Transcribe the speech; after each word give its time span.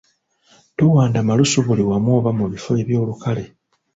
Towanda 0.77 1.21
malusu 1.27 1.59
buli 1.67 1.83
wamu 1.89 2.09
oba 2.17 2.31
mu 2.39 2.45
bifo 2.51 2.71
eby’olukale. 2.81 3.43